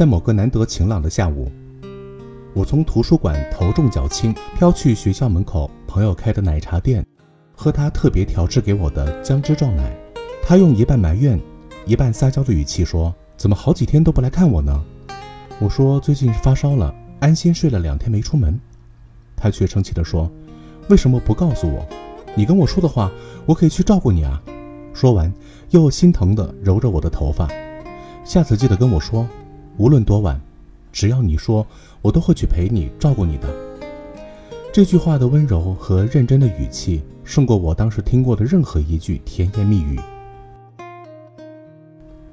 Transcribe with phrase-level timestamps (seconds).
[0.00, 1.52] 在某个难得晴朗的下午，
[2.54, 7.04] 我从图书馆头重脚轻飘去学校门口朋友开的奶茶店，
[7.54, 9.94] 喝他特别调制给我的姜汁撞奶。
[10.42, 11.38] 他用一半埋怨、
[11.84, 14.82] 一半撒娇的语气说：“怎么好几天都不来看我呢？”
[15.60, 18.58] 我说：“最近发烧了，安心睡了两天没出门。”
[19.36, 20.32] 他却生气地说
[20.88, 21.86] ：“为什么不告诉我？
[22.34, 23.12] 你跟我说的话，
[23.44, 24.42] 我可以去照顾你啊。”
[24.96, 25.30] 说完，
[25.72, 27.46] 又心疼地揉着我的头发。
[28.24, 29.28] 下次记得跟我说。
[29.80, 30.38] 无论多晚，
[30.92, 31.66] 只要你说，
[32.02, 33.48] 我都会去陪你、照顾你的。
[34.70, 39.98] 这句话的温柔和认真的语气，胜过我当时听过的任何一句甜言蜜语。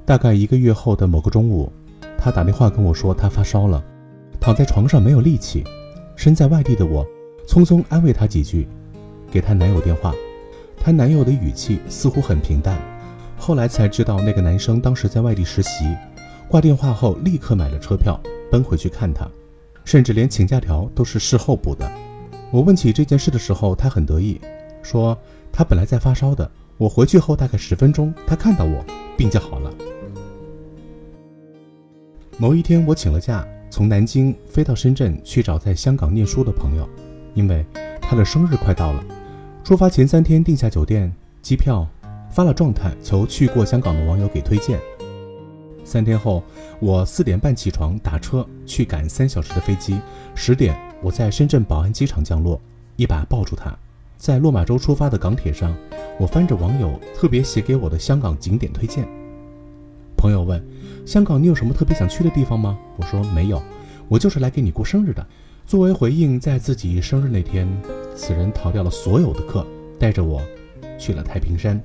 [0.03, 1.71] 大概一个月后的某个中午，
[2.17, 3.81] 她打电话跟我说她发烧了，
[4.41, 5.63] 躺在床上没有力气。
[6.17, 7.05] 身在外地的我，
[7.47, 8.67] 匆匆安慰她几句，
[9.31, 10.13] 给她男友电话。
[10.83, 12.77] 她男友的语气似乎很平淡。
[13.37, 15.95] 后来才知道，那个男生当时在外地实习。
[16.49, 18.17] 挂电话后，立刻买了车票，
[18.49, 19.29] 奔回去看他，
[19.83, 21.89] 甚至连请假条都是事后补的。
[22.51, 24.39] 我问起这件事的时候，他很得意，
[24.81, 25.17] 说
[25.51, 28.81] 他本来在发烧的，我回去后大概十分钟，他看到我，
[29.17, 29.69] 病就好了。
[32.37, 36.87] 某一天，我请了假，从南京飞到深圳去找在香港念书的朋友，
[37.33, 37.65] 因为
[38.01, 39.03] 他的生日快到了。
[39.65, 41.85] 出发前三天订下酒店、机票，
[42.31, 44.79] 发了状态求去过香港的网友给推荐。
[45.87, 46.43] 三天后，
[46.81, 49.97] 我四点半起床打车去赶三小时的飞机。
[50.35, 52.59] 十点，我在深圳宝安机场降落，
[52.97, 53.73] 一把抱住他。
[54.17, 55.73] 在落马洲出发的港铁上，
[56.19, 59.07] 我翻着网友特别写给我的香港景点推荐。
[60.17, 60.61] 朋友问
[61.07, 63.63] ：“香港你有什么特别想去的地方吗？”我说：“没有，
[64.09, 65.25] 我就是来给你过生日的。”
[65.65, 67.65] 作为回应，在自己生日那天，
[68.13, 69.65] 此人逃掉了所有的课，
[69.97, 70.41] 带着我
[70.99, 71.81] 去了太平山，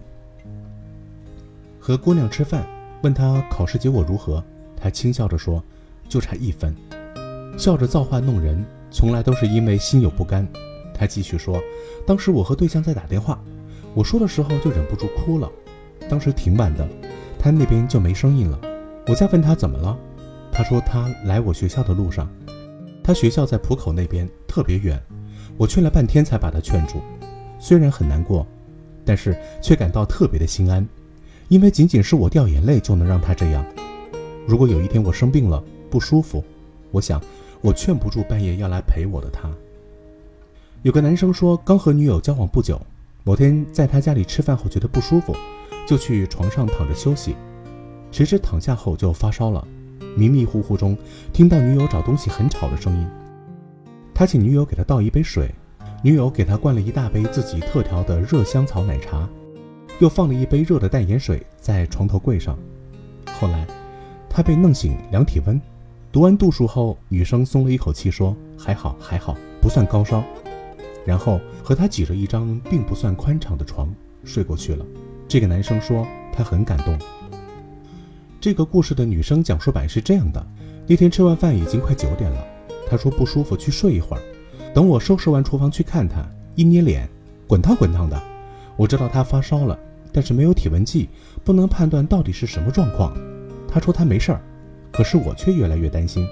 [1.78, 2.66] 和姑娘吃饭。
[3.02, 4.42] 问他考试结果如何，
[4.76, 5.62] 他轻笑着说
[6.08, 6.74] ：“就差一分。”
[7.58, 10.46] 笑着造化弄人，从来都是因为心有不甘。
[10.94, 11.60] 他继续说
[12.06, 13.42] ：“当时我和对象在打电话，
[13.92, 15.50] 我说的时候就忍不住哭了。
[16.08, 16.88] 当时挺晚的，
[17.38, 18.60] 他那边就没声音了。
[19.08, 19.98] 我再问他怎么了，
[20.52, 22.28] 他说他来我学校的路上，
[23.02, 25.00] 他学校在浦口那边，特别远。
[25.56, 27.00] 我劝了半天才把他劝住。
[27.58, 28.46] 虽然很难过，
[29.04, 30.86] 但是却感到特别的心安。”
[31.52, 33.62] 因为仅仅是我掉眼泪就能让他这样。
[34.46, 36.42] 如果有一天我生病了不舒服，
[36.90, 37.20] 我想
[37.60, 39.50] 我劝不住半夜要来陪我的他。
[40.80, 42.80] 有个男生说，刚和女友交往不久，
[43.22, 45.36] 某天在他家里吃饭后觉得不舒服，
[45.86, 47.36] 就去床上躺着休息，
[48.10, 49.62] 谁知躺下后就发烧了，
[50.16, 50.96] 迷迷糊糊中
[51.34, 53.06] 听到女友找东西很吵的声音。
[54.14, 55.54] 他请女友给他倒一杯水，
[56.02, 59.28] 女友给他灌了一大杯自己特调的热香草奶茶。
[59.98, 62.58] 又放了一杯热的淡盐水在床头柜上。
[63.40, 63.66] 后来，
[64.28, 65.60] 他被弄醒量体温，
[66.10, 70.22] 读完度数后，女生松了一口气说：“还好，还好，不算高烧。”
[71.04, 73.88] 然后和他挤着一张并不算宽敞的床
[74.24, 74.86] 睡过去了。
[75.26, 76.96] 这个男生说他很感动。
[78.40, 80.44] 这个故事的女生讲述版是这样的：
[80.86, 82.44] 那天吃完饭已经快九点了，
[82.88, 84.22] 他说不舒服去睡一会儿，
[84.72, 86.24] 等我收拾完厨房去看他，
[86.54, 87.08] 一捏脸，
[87.46, 88.31] 滚烫滚烫的。
[88.82, 89.78] 我知道他发烧了。
[90.12, 91.08] 但是没有体温计，
[91.44, 93.16] 不能判断到底是什么状况。
[93.68, 94.42] 他说他没事儿，
[94.90, 96.26] 可是我却越来越担心，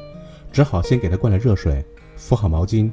[0.53, 1.83] 只好先给他灌了热水，
[2.17, 2.91] 敷好毛巾，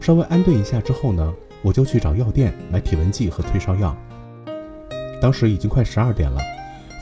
[0.00, 1.32] 稍微安顿一下之后呢，
[1.62, 3.94] 我就去找药店买体温计和退烧药。
[5.20, 6.40] 当时已经快十二点了，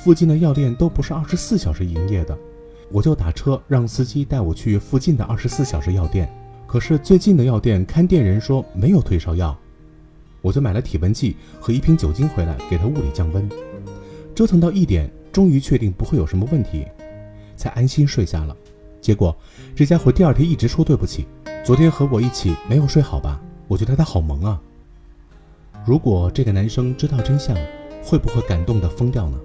[0.05, 2.37] 附近的药店都不是二十四小时营业的，
[2.91, 6.29] 我就打车让司机带我去附近的二十四小时药店。
[6.67, 9.57] 可是最近的药店看店人说没有退烧药。
[10.43, 13.49] 我就买了体温计和一瓶酒精回来，给他物理降温。
[14.35, 16.85] 折腾到一点，终于确定不会有什么问题，
[17.57, 18.55] 才安心睡下了。
[19.01, 19.35] 结果
[19.75, 21.27] 这家伙第二天一直说对不起，
[21.65, 23.41] 昨天和我一起没有睡好吧？
[23.69, 24.61] 我觉得他好萌啊。
[25.85, 27.57] 如果这个男生知道真相，
[28.05, 29.39] 会不会感动的疯掉呢？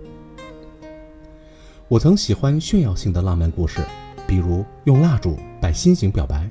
[1.88, 3.82] 我曾喜欢炫耀性的浪漫故事，
[4.28, 6.50] 比如用蜡烛摆心形表白，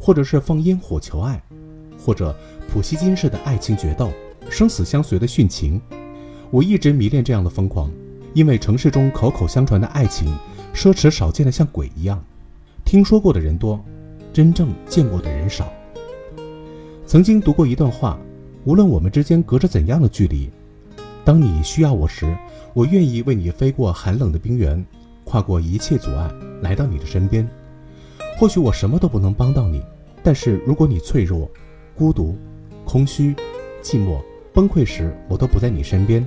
[0.00, 1.42] 或者是放烟火求爱。
[2.04, 2.36] 或者
[2.70, 4.10] 普希金式的爱情决斗，
[4.50, 5.80] 生死相随的殉情，
[6.50, 7.90] 我一直迷恋这样的疯狂，
[8.34, 10.36] 因为城市中口口相传的爱情，
[10.74, 12.22] 奢侈少见的像鬼一样，
[12.84, 13.82] 听说过的人多，
[14.34, 15.72] 真正见过的人少。
[17.06, 18.18] 曾经读过一段话，
[18.64, 20.50] 无论我们之间隔着怎样的距离，
[21.24, 22.36] 当你需要我时，
[22.74, 24.84] 我愿意为你飞过寒冷的冰原，
[25.24, 26.30] 跨过一切阻碍，
[26.60, 27.48] 来到你的身边。
[28.36, 29.80] 或许我什么都不能帮到你，
[30.22, 31.50] 但是如果你脆弱，
[31.96, 32.36] 孤独、
[32.84, 33.34] 空虚、
[33.80, 34.20] 寂寞、
[34.52, 36.26] 崩溃时，我都不在你身边，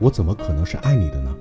[0.00, 1.32] 我怎么可能是爱你的呢？